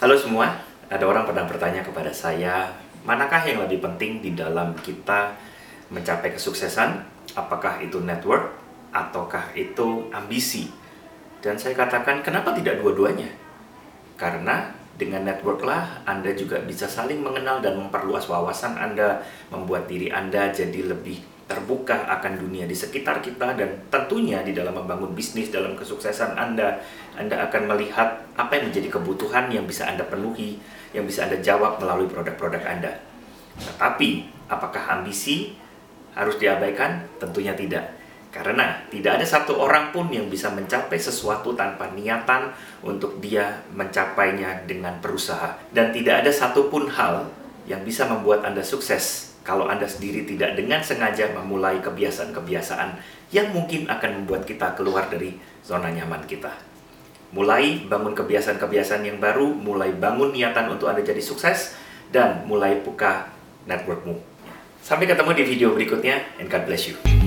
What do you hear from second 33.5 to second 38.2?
Tetapi, apakah ambisi harus diabaikan? Tentunya tidak.